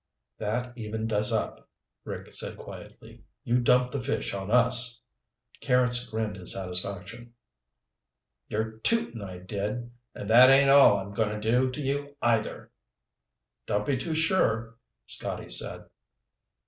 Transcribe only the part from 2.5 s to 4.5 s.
quietly. "You dumped the fish on